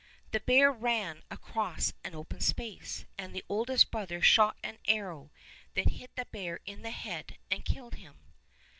The 0.31 0.39
bear 0.39 0.71
ran 0.71 1.21
across 1.29 1.93
an 2.03 2.15
open 2.15 2.39
space, 2.39 3.05
and 3.19 3.35
the 3.35 3.43
oldest 3.47 3.91
brother 3.91 4.19
shot 4.19 4.57
an 4.63 4.79
arrow 4.87 5.29
that 5.75 5.89
hit 5.91 6.09
the 6.15 6.25
bear 6.25 6.59
in 6.65 6.81
the 6.81 6.89
head 6.89 7.37
and 7.51 7.63
killed 7.63 7.93
him. 7.93 8.15